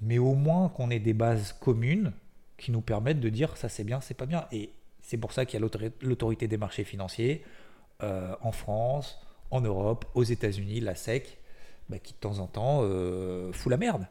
[0.00, 2.12] Mais au moins qu'on ait des bases communes
[2.56, 4.46] qui nous permettent de dire ça c'est bien, c'est pas bien.
[4.52, 4.70] Et
[5.02, 5.68] c'est pour ça qu'il y a
[6.02, 7.44] l'autorité des marchés financiers
[8.02, 11.38] euh, en France, en Europe, aux États-Unis, la SEC,
[11.90, 14.06] bah, qui de temps en temps euh, fout la merde.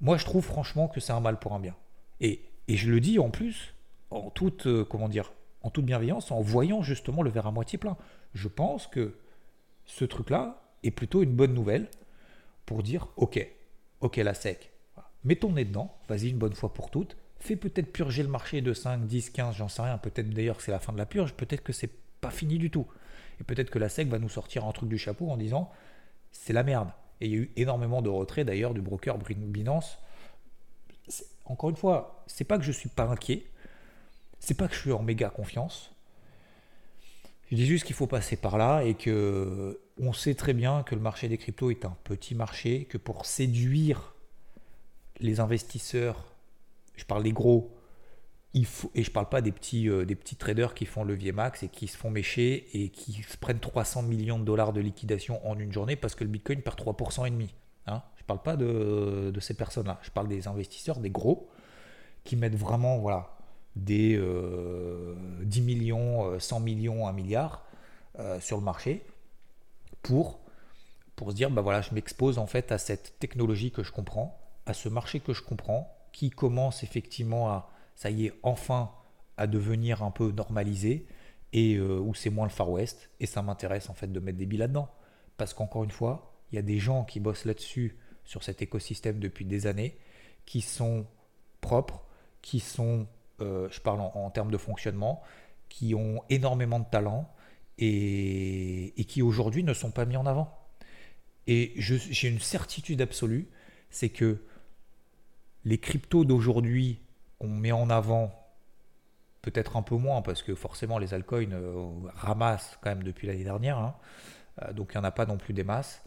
[0.00, 1.74] Moi je trouve franchement que c'est un mal pour un bien.
[2.20, 3.74] Et, je le dis en plus,
[4.10, 5.32] en toute, euh, comment dire,
[5.62, 7.96] en toute bienveillance, en voyant justement le verre à moitié plein.
[8.34, 9.14] Je pense que
[9.84, 11.88] ce truc-là est plutôt une bonne nouvelle
[12.64, 13.46] pour dire ok,
[14.00, 14.72] ok la sec,
[15.24, 18.60] mets ton nez dedans, vas-y une bonne fois pour toutes, fais peut-être purger le marché
[18.62, 21.06] de 5, 10, 15, j'en sais rien, peut-être d'ailleurs que c'est la fin de la
[21.06, 22.86] purge, peut-être que c'est pas fini du tout.
[23.40, 25.70] Et peut-être que la SEC va nous sortir un truc du chapeau en disant
[26.42, 26.90] c'est la merde.
[27.20, 29.98] Et il y a eu énormément de retraits d'ailleurs du broker Binance.
[31.44, 33.44] Encore une fois, c'est pas que je suis pas inquiet,
[34.40, 35.92] c'est pas que je suis en méga confiance.
[37.50, 40.94] Je dis juste qu'il faut passer par là et que on sait très bien que
[40.94, 44.14] le marché des cryptos est un petit marché, que pour séduire
[45.20, 46.24] les investisseurs,
[46.96, 47.75] je parle des gros,
[48.94, 51.68] et je parle pas des petits, euh, des petits traders qui font levier max et
[51.68, 55.58] qui se font mécher et qui se prennent 300 millions de dollars de liquidation en
[55.58, 57.54] une journée parce que le Bitcoin perd 3% et demi.
[57.86, 59.98] Hein je parle pas de, ces personnes-là.
[60.02, 61.50] Je parle des investisseurs, des gros,
[62.24, 63.36] qui mettent vraiment, voilà,
[63.76, 65.14] des 10 euh,
[65.62, 67.62] millions, 100 euh, millions, 1 milliard
[68.40, 69.04] sur le marché
[70.00, 70.40] pour,
[71.14, 74.40] pour se dire, bah voilà, je m'expose en fait à cette technologie que je comprends,
[74.64, 78.92] à ce marché que je comprends, qui commence effectivement à, ça y est, enfin
[79.36, 81.06] à devenir un peu normalisé
[81.52, 83.10] et où c'est moins le Far West.
[83.20, 84.88] Et ça m'intéresse en fait de mettre des billes là-dedans.
[85.36, 89.18] Parce qu'encore une fois, il y a des gens qui bossent là-dessus, sur cet écosystème
[89.18, 89.98] depuis des années,
[90.46, 91.06] qui sont
[91.60, 92.04] propres,
[92.42, 93.06] qui sont
[93.40, 95.22] euh, je parle en, termes de fonctionnement,
[95.68, 97.30] qui ont énormément de talent
[97.78, 100.56] et, qui aujourd'hui ne sont pas mis en avant.
[101.46, 103.48] Et j'ai une certitude absolue,
[103.90, 104.42] c'est que
[105.64, 107.00] les cryptos d'aujourd'hui
[107.38, 108.32] qu'on met en avant,
[109.42, 113.44] peut-être un peu moins, parce que forcément les altcoins euh, ramassent quand même depuis l'année
[113.44, 113.96] dernière, hein.
[114.62, 116.02] euh, donc il n'y en a pas non plus des masses.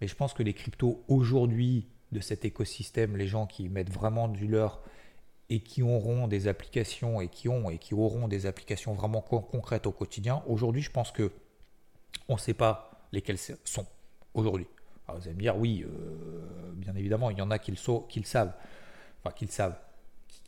[0.00, 4.28] Mais je pense que les cryptos aujourd'hui de cet écosystème, les gens qui mettent vraiment
[4.28, 4.80] du leur
[5.50, 9.86] et qui auront des applications et qui ont et qui auront des applications vraiment concrètes
[9.86, 10.42] au quotidien.
[10.46, 11.32] Aujourd'hui, je pense que
[12.28, 13.86] on ne sait pas lesquelles sont
[14.32, 14.66] aujourd'hui.
[15.08, 15.84] Vous allez me dire, oui,
[16.74, 18.52] bien évidemment, il y en a qui le savent,
[19.22, 19.76] enfin qui le savent,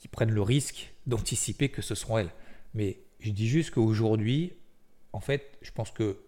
[0.03, 2.33] qui, prennent le risque d'anticiper que ce seront elles.
[2.75, 4.53] Mais je dis juste qu'aujourd'hui,
[5.13, 6.19] en fait, je pense que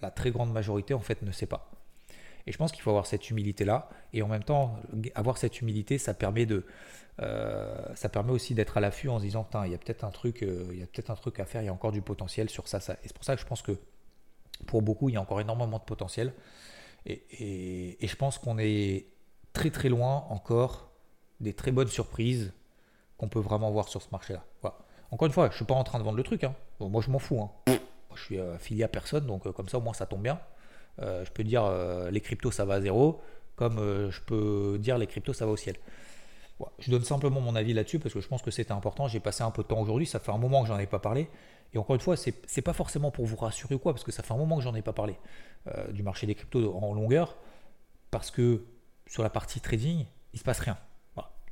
[0.00, 1.72] la très grande majorité, en fait, ne sait pas.
[2.46, 3.90] Et je pense qu'il faut avoir cette humilité-là.
[4.12, 4.80] Et en même temps,
[5.14, 6.64] avoir cette humilité, ça permet, de,
[7.20, 10.10] euh, ça permet aussi d'être à l'affût en se disant, il y a peut-être un,
[10.10, 12.68] truc, euh, il peut-être un truc à faire, il y a encore du potentiel sur
[12.68, 12.80] ça.
[12.80, 12.94] ça.
[12.94, 13.72] Et c'est pour ça que je pense que
[14.66, 16.32] pour beaucoup, il y a encore énormément de potentiel.
[17.06, 19.06] Et je pense qu'on est
[19.52, 20.92] très très loin encore
[21.40, 22.52] des très bonnes surprises
[23.20, 24.42] qu'on peut vraiment voir sur ce marché-là.
[25.10, 26.42] Encore une fois, je suis pas en train de vendre le truc.
[26.42, 26.54] Hein.
[26.80, 27.38] moi, je m'en fous.
[27.42, 27.76] Hein.
[28.14, 30.40] je suis euh, affilié à personne, donc euh, comme ça, au moins, ça tombe bien.
[31.02, 31.70] Euh, je peux dire
[32.10, 33.20] les cryptos, ça va à zéro,
[33.56, 33.76] comme
[34.10, 35.76] je peux dire les cryptos, ça va au ciel.
[36.78, 39.06] Je donne simplement mon avis là-dessus parce que je pense que c'était important.
[39.06, 40.98] J'ai passé un peu de temps aujourd'hui, ça fait un moment que j'en ai pas
[40.98, 41.28] parlé.
[41.74, 44.22] Et encore une fois, c'est pas forcément pour vous rassurer ou quoi, parce que ça
[44.22, 45.16] fait un moment que j'en ai pas parlé
[45.90, 47.36] du marché des cryptos en longueur,
[48.10, 48.64] parce que
[49.06, 50.78] sur la partie trading, il se passe rien.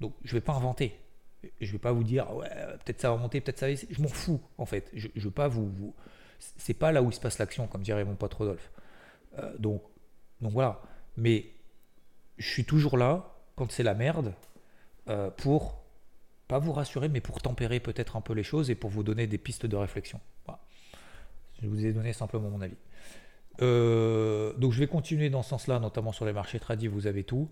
[0.00, 0.98] Donc je vais pas inventer
[1.61, 2.27] je vais pas vous dire
[2.85, 4.90] peut-être ça va monter peut-être ça va je m'en fous en fait.
[4.94, 5.94] Je, je veux pas vous, vous...
[6.38, 8.70] c'est pas là où il se passe l'action comme dirait mon pote Rodolphe.
[9.38, 9.83] Euh, donc
[10.40, 10.81] donc voilà.
[11.16, 11.46] Mais
[12.38, 14.35] je suis toujours là quand c'est la merde
[15.09, 15.83] euh, pour
[16.46, 19.27] pas vous rassurer mais pour tempérer peut-être un peu les choses et pour vous donner
[19.27, 20.20] des pistes de réflexion.
[21.61, 22.77] Je vous ai donné simplement mon avis.
[23.62, 27.24] Euh, donc je vais continuer dans ce sens-là, notamment sur les marchés tradis, vous avez
[27.24, 27.51] tout.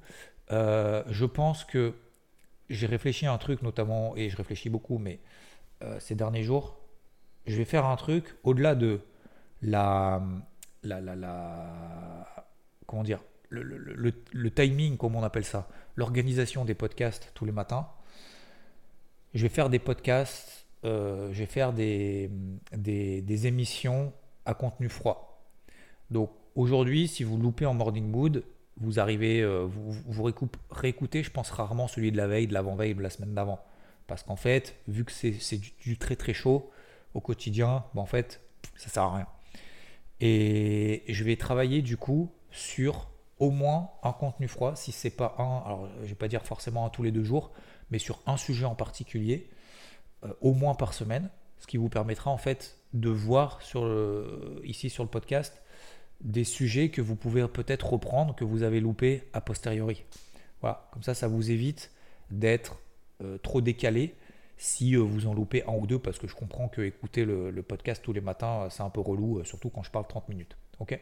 [0.48, 1.92] je pense que
[2.68, 5.20] j'ai réfléchi à un truc notamment, et je réfléchis beaucoup, mais
[5.82, 6.78] euh, ces derniers jours,
[7.46, 9.00] je vais faire un truc au-delà de
[9.62, 10.22] la,
[10.82, 12.46] la, la,
[12.86, 17.88] comment dire, le, timing, comme on appelle ça, l'organisation des podcasts tous les matins.
[19.34, 22.30] Je vais faire des podcasts, euh, je vais faire des,
[22.72, 24.12] des, des, émissions
[24.44, 25.46] à contenu froid.
[26.10, 28.44] Donc aujourd'hui, si vous loupez en morning mood,
[28.78, 30.32] vous arrivez, euh, vous, vous
[30.70, 33.60] réécoutez, je pense rarement celui de la veille, de l'avant-veille, de la semaine d'avant.
[34.06, 36.70] Parce qu'en fait, vu que c'est du, très très chaud
[37.14, 38.40] au quotidien, ben en fait,
[38.76, 39.26] ça sert à rien.
[40.20, 43.08] Et je vais travailler du coup sur
[43.38, 46.86] au moins un contenu froid, si c'est pas un, alors je vais pas dire forcément
[46.86, 47.52] un tous les deux jours,
[47.90, 49.50] mais sur un sujet en particulier,
[50.24, 53.90] euh, au moins par semaine, ce qui vous permettra en fait de voir sur
[54.64, 55.60] ici sur le podcast
[56.20, 60.04] des sujets que vous pouvez peut-être reprendre, que vous avez loupé a posteriori.
[60.60, 61.90] Voilà, comme ça, ça vous évite
[62.30, 62.78] d'être
[63.22, 64.14] euh, trop décalé
[64.58, 67.52] si euh, vous en loupez un ou deux, parce que je comprends que écouter le,
[67.62, 70.56] podcast tous les matins, euh, c'est un peu relou, surtout quand je parle 30 minutes.
[70.78, 70.98] Ok?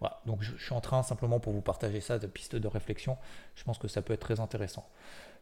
[0.00, 3.16] Voilà, donc je, suis en train simplement pour vous partager ça, de pistes de réflexion.
[3.54, 4.88] Je pense que ça peut être très intéressant.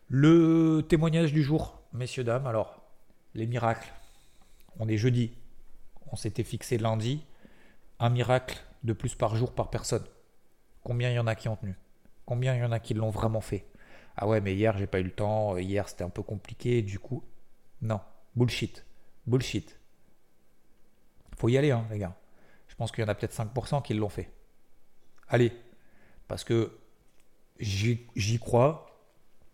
[0.09, 2.83] Le témoignage du jour, messieurs, dames, alors,
[3.35, 3.93] les miracles.
[4.79, 5.33] On est jeudi,
[6.13, 7.25] on s'était fixé lundi.
[8.01, 10.05] Un miracle de plus par jour par personne.
[10.83, 11.77] Combien il y en a qui ont tenu?
[12.27, 13.67] Combien il y en a qui l'ont vraiment fait?
[14.17, 16.99] Ah ouais, mais hier j'ai pas eu le temps, hier c'était un peu compliqué, du
[16.99, 17.25] coup.
[17.83, 18.01] Non,
[18.37, 18.85] bullshit.
[19.27, 19.79] Bullshit.
[21.37, 22.15] Faut y aller, hein, les gars.
[22.69, 24.31] Je pense qu'il y en a peut-être 5% qui l'ont fait.
[25.29, 25.53] Allez,
[26.29, 26.79] parce que
[27.59, 28.87] j'y crois.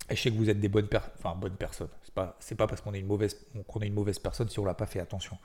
[0.08, 0.88] Et je sais que vous êtes des bonnes,
[1.18, 1.90] enfin, bonnes personnes.
[2.02, 4.64] C'est pas, pas parce qu'on est, une mauvaise, qu'on est une mauvaise personne si on
[4.64, 4.98] l'a pas fait.
[4.98, 5.38] Attention.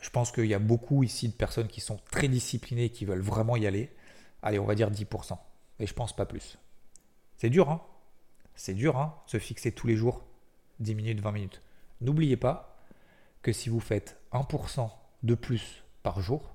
[0.00, 3.20] Je pense qu'il y a beaucoup ici de personnes qui sont très disciplinées qui veulent
[3.20, 3.94] vraiment y aller.
[4.42, 5.38] Allez, on va dire 10%.
[5.80, 6.58] Et je pense pas plus.
[7.36, 7.80] C'est dur, hein
[8.54, 10.24] C'est dur, hein Se fixer tous les jours
[10.80, 11.62] 10 minutes, 20 minutes.
[12.00, 12.76] N'oubliez pas
[13.42, 14.90] que si vous faites 1%
[15.22, 16.54] de plus par jour,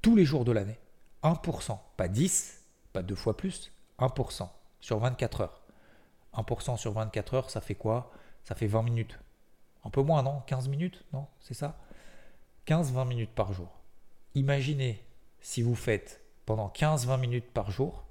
[0.00, 0.78] tous les jours de l'année,
[1.22, 4.48] 1%, pas 10, pas deux fois plus, 1%
[4.80, 5.62] sur 24 heures.
[6.34, 8.10] 1% sur 24 heures, ça fait quoi?
[8.44, 9.18] Ça fait 20 minutes.
[9.84, 10.42] Un peu moins, non?
[10.46, 11.26] 15 minutes, non?
[11.40, 11.78] C'est ça?
[12.66, 13.80] 15-20 minutes par jour.
[14.34, 15.02] Imaginez
[15.40, 18.04] si vous faites pendant 15-20 minutes par jour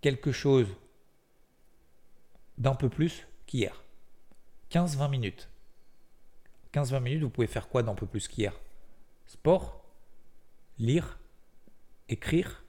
[0.00, 0.68] quelque chose
[2.58, 3.82] d'un peu plus qu'hier.
[4.70, 5.48] 15-20 minutes.
[6.72, 8.52] 15-20 minutes, vous pouvez faire quoi d'un peu plus qu'hier?
[9.26, 9.84] Sport,
[10.78, 11.18] lire,
[12.08, 12.64] écrire,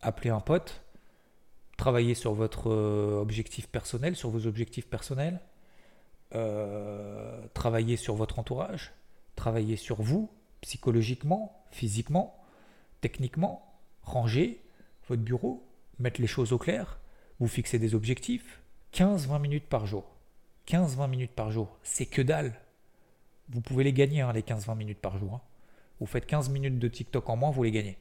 [0.00, 0.82] appeler un pote,
[1.76, 5.40] travailler sur votre euh, objectif personnel, sur vos objectifs personnels,
[6.34, 8.92] euh, travailler sur votre entourage,
[9.36, 12.42] travailler sur vous, psychologiquement, physiquement,
[13.00, 14.62] techniquement, ranger
[15.08, 15.64] votre bureau,
[15.98, 16.98] mettre les choses au clair,
[17.38, 18.60] vous fixer des objectifs,
[18.92, 20.04] 15-20 minutes par jour.
[20.68, 22.58] 15-20 minutes par jour, c'est que dalle.
[23.48, 25.34] Vous pouvez les gagner, hein, les 15-20 minutes par jour.
[25.34, 25.40] Hein.
[26.00, 27.98] Vous faites 15 minutes de TikTok en moins, vous les gagnez.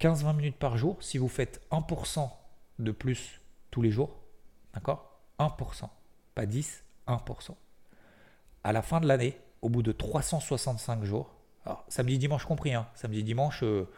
[0.00, 2.30] 15-20 minutes par jour, si vous faites 1%
[2.78, 4.16] de plus tous les jours,
[4.72, 5.20] d'accord?
[5.38, 5.88] 1%,
[6.34, 7.54] pas 10, 1%.
[8.64, 11.34] À la fin de l'année, au bout de 365 jours,
[11.88, 13.88] samedi, dimanche compris, hein, samedi, dimanche, euh,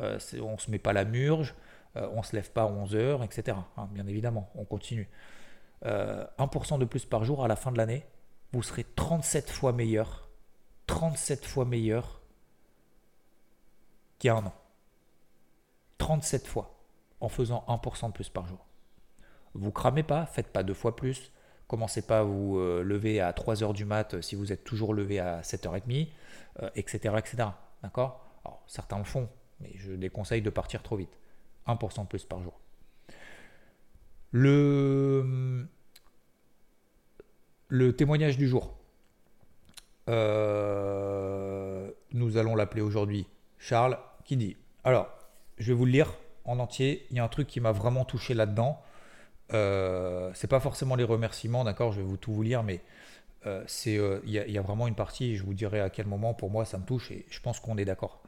[0.00, 1.54] euh, on ne se met pas la murge,
[1.96, 3.56] euh, on ne se lève pas à 11 heures, etc.
[3.76, 5.08] Hein, bien évidemment, on continue.
[5.82, 8.06] 1% euh, de plus par jour à la fin de l'année,
[8.52, 10.28] vous serez 37 fois meilleur,
[10.86, 12.20] 37 fois meilleur
[14.18, 14.54] qu'il y a un an.
[15.98, 16.74] 37 fois
[17.20, 18.64] en faisant 1% de plus par jour.
[19.54, 21.32] Vous cramez pas, faites pas deux fois plus,
[21.68, 25.20] commencez pas à vous euh, lever à 3h du mat si vous êtes toujours levé
[25.20, 26.08] à 7h30,
[26.74, 27.14] etc.
[27.18, 27.48] etc.
[27.82, 28.24] D'accord?
[28.66, 29.28] Certains le font,
[29.60, 31.16] mais je déconseille de partir trop vite.
[31.66, 32.58] 1% de plus par jour.
[34.30, 35.66] Le,
[37.68, 38.74] le témoignage du jour.
[40.08, 43.26] Euh, nous allons l'appeler aujourd'hui
[43.58, 45.08] Charles qui dit Alors,
[45.58, 47.06] je vais vous le lire en entier.
[47.10, 48.80] Il y a un truc qui m'a vraiment touché là-dedans.
[49.52, 52.80] Euh, c'est pas forcément les remerciements, d'accord Je vais vous tout vous lire, mais
[53.46, 55.36] euh, c'est il y, y, a vraiment une partie.
[55.36, 57.78] Je vous dirai à quel moment pour moi ça me touche et je pense qu'on
[57.78, 58.22] est d'accord.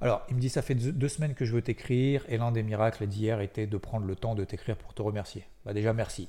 [0.00, 2.62] Alors, il me dit, ça fait deux semaines que je veux t'écrire, et l'un des
[2.62, 5.44] miracles d'hier était de prendre le temps de t'écrire pour te remercier.
[5.64, 6.28] Bah déjà, merci.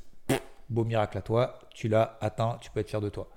[0.70, 3.30] Beau miracle à toi, tu l'as atteint, tu peux être fier de toi.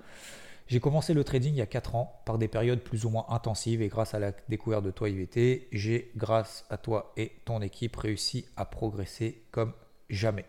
[0.66, 3.26] J'ai commencé le trading il y a 4 ans par des périodes plus ou moins
[3.28, 7.60] intensives et grâce à la découverte de toi IVT, j'ai, grâce à toi et ton
[7.60, 9.72] équipe, réussi à progresser comme
[10.08, 10.46] jamais.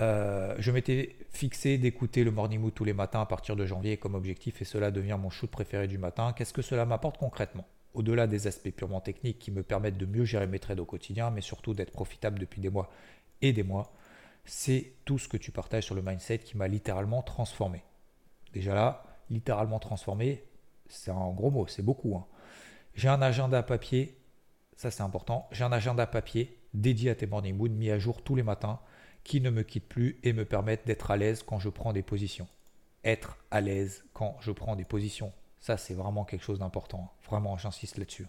[0.00, 3.98] Euh, je m'étais fixé d'écouter le Morning Mood tous les matins à partir de janvier
[3.98, 6.32] comme objectif et cela devient mon shoot préféré du matin.
[6.34, 7.66] Qu'est-ce que cela m'apporte concrètement?
[7.92, 11.30] Au-delà des aspects purement techniques qui me permettent de mieux gérer mes trades au quotidien,
[11.30, 12.88] mais surtout d'être profitable depuis des mois
[13.42, 13.92] et des mois,
[14.44, 17.82] c'est tout ce que tu partages sur le mindset qui m'a littéralement transformé.
[18.54, 20.44] Déjà là, littéralement transformé,
[20.88, 22.16] c'est un gros mot, c'est beaucoup.
[22.16, 22.26] Hein.
[22.94, 24.16] J'ai un agenda papier,
[24.76, 28.22] ça c'est important, j'ai un agenda papier dédié à tes morning moods mis à jour
[28.22, 28.80] tous les matins
[29.38, 32.48] ne me quitte plus et me permettent d'être à l'aise quand je prends des positions.
[33.04, 35.32] Être à l'aise quand je prends des positions.
[35.60, 37.12] Ça, c'est vraiment quelque chose d'important.
[37.26, 38.26] Vraiment, j'insiste là-dessus.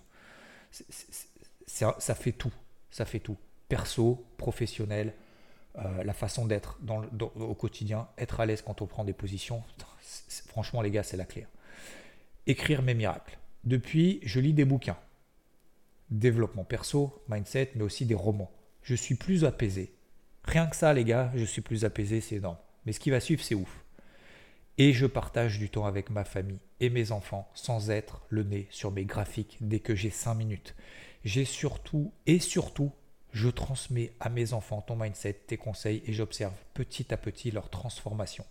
[1.66, 2.54] Ça fait tout.
[2.92, 3.38] Ça fait tout.
[3.70, 5.16] Perso, professionnel,
[5.78, 6.78] euh, la façon d'être
[7.36, 9.64] au quotidien, être à l'aise quand on prend des positions.
[10.48, 11.48] Franchement, les gars, c'est la clé.
[12.48, 13.40] Écrire mes miracles.
[13.64, 14.98] Depuis, je lis des bouquins.
[16.10, 18.52] Développement perso, mindset, mais aussi des romans.
[18.84, 19.94] Je suis plus apaisé.
[20.52, 22.58] Rien que ça, les gars, je suis plus apaisé, c'est énorme.
[22.86, 23.86] Mais ce qui va suivre, c'est ouf.
[24.78, 28.68] Et je partage du temps avec ma famille et mes enfants sans être le nez
[28.70, 30.76] sur mes graphiques dès que j'ai 5 minutes.
[31.24, 32.92] J'ai surtout et surtout,
[33.32, 37.70] je transmets à mes enfants ton mindset, tes conseils et j'observe petit à petit leur
[37.70, 38.44] transformation.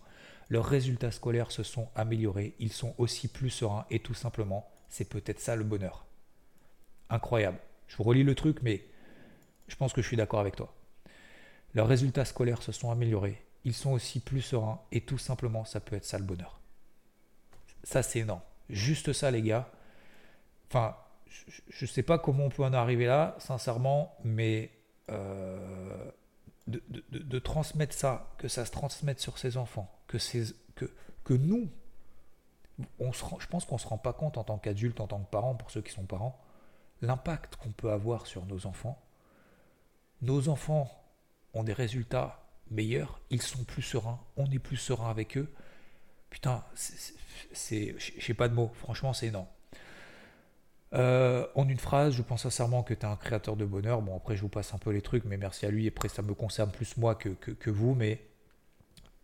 [0.49, 5.07] Leurs résultats scolaires se sont améliorés, ils sont aussi plus sereins et tout simplement, c'est
[5.07, 6.07] peut-être ça le bonheur.
[7.11, 7.59] Incroyable.
[7.87, 8.83] Je vous relis le truc, mais
[9.67, 10.73] je pense que je suis d'accord avec toi.
[11.73, 15.79] Leurs résultats scolaires se sont améliorés ils sont aussi plus sereins et tout simplement ça
[15.79, 16.59] peut être ça le bonheur.
[17.83, 18.41] Ça c'est énorme.
[18.69, 19.69] Juste ça les gars.
[20.69, 20.95] Enfin,
[21.27, 24.71] je ne sais pas comment on peut en arriver là, sincèrement, mais
[25.09, 26.11] euh,
[26.67, 30.17] de, transmettre ça, que ça se transmette sur ses enfants, que,
[31.29, 31.69] nous,
[32.99, 35.55] je pense qu'on ne se rend pas compte en tant qu'adulte, en tant que parent,
[35.55, 36.39] pour ceux qui sont parents,
[37.01, 39.01] l'impact qu'on peut avoir sur nos enfants.
[40.21, 40.89] Nos enfants
[41.53, 45.51] ont des résultats meilleurs, ils sont plus sereins, on est plus serein avec eux.
[46.29, 46.63] Putain,
[47.53, 49.47] c'est, j'ai pas de mots, franchement, c'est énorme.
[50.93, 54.01] Euh, en une phrase, je pense sincèrement que tu es un créateur de bonheur.
[54.01, 55.87] Bon, après, je vous passe un peu les trucs, mais merci à lui.
[55.87, 57.95] Après, ça me concerne plus moi que, que, vous.
[57.95, 58.21] Mais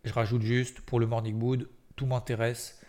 [0.04, 2.80] je rajoute juste, pour le Morning Mood, tout m'intéresse,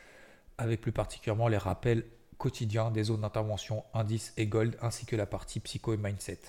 [0.57, 2.05] avec plus particulièrement les rappels
[2.37, 6.39] quotidiens des zones d'intervention, indice et gold, ainsi que la partie psycho et mindset.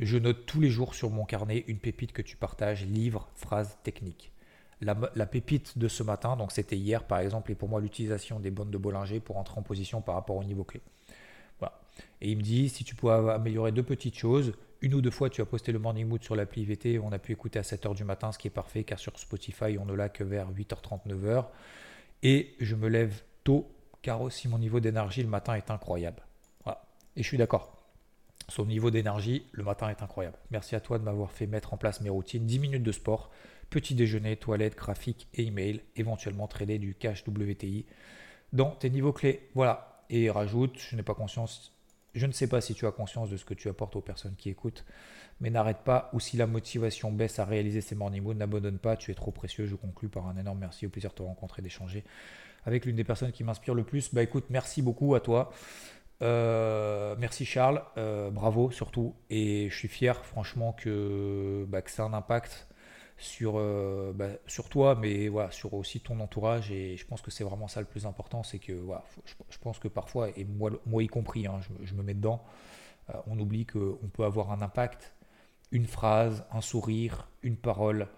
[0.00, 3.78] Je note tous les jours sur mon carnet une pépite que tu partages, livre, phrase,
[3.82, 4.32] technique.
[4.80, 4.94] La,
[5.26, 8.70] pépite de ce matin, donc c'était hier par exemple, et pour moi l'utilisation des bandes
[8.70, 10.82] de Bollinger pour entrer en position par rapport au niveau clé.
[12.20, 15.30] Et il me dit, si tu pouvais améliorer deux petites choses, une ou deux fois
[15.30, 17.94] tu as posté le morning mood sur l'appli VT, on a pu écouter à 7h
[17.94, 21.06] du matin, ce qui est parfait, car sur Spotify on ne l'a que vers 8h30,
[21.06, 21.46] 9h.
[22.22, 23.70] Et je me lève tôt,
[24.02, 26.22] car aussi mon niveau d'énergie le matin est incroyable.
[27.16, 27.73] Et je suis d'accord.
[28.48, 30.36] Son niveau d'énergie le matin est incroyable.
[30.50, 32.44] Merci à toi de m'avoir fait mettre en place mes routines.
[32.44, 33.30] 10 minutes de sport,
[33.70, 37.86] petit déjeuner, toilette, graphique et email, éventuellement trader du cash WTI
[38.52, 39.48] dans tes niveaux clés.
[39.54, 40.04] Voilà.
[40.10, 41.72] Et rajoute, je n'ai pas conscience,
[42.14, 44.36] je ne sais pas si tu as conscience de ce que tu apportes aux personnes
[44.36, 44.84] qui écoutent,
[45.40, 48.96] mais n'arrête pas ou si la motivation baisse à réaliser ces morning moods, n'abandonne pas,
[48.96, 49.64] tu es trop précieux.
[49.64, 52.04] Je conclus par un énorme merci, au plaisir de te rencontrer, d'échanger
[52.66, 54.12] avec l'une des personnes qui m'inspire le plus.
[54.14, 55.52] Bah écoute, merci beaucoup à toi.
[56.22, 59.14] Euh, merci Charles, euh, bravo surtout.
[59.30, 62.68] Et je suis fier franchement que, bah, que ça a un impact
[63.18, 66.70] sur, euh, bah, sur toi, mais voilà, sur aussi ton entourage.
[66.70, 68.42] Et je pense que c'est vraiment ça le plus important.
[68.42, 69.04] C'est que voilà,
[69.50, 72.44] je, pense que parfois, et moi, moi y compris, hein, je, me mets dedans,
[73.26, 75.14] on oublie qu'on peut avoir un impact
[75.72, 78.08] une phrase, un sourire, une parole,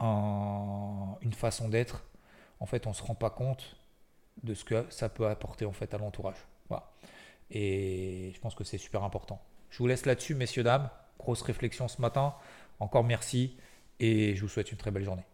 [0.00, 2.04] une façon d'être,
[2.60, 3.76] en fait, on ne se rend pas compte
[4.42, 6.36] de ce que ça peut apporter en fait à l'entourage.
[6.68, 6.90] Voilà.
[7.50, 9.40] Et je pense que c'est super important.
[9.70, 10.90] Je vous laisse là-dessus, messieurs, dames.
[11.18, 12.34] Grosse réflexion ce matin.
[12.78, 13.56] Encore merci
[13.98, 15.24] et je vous souhaite une très belle journée.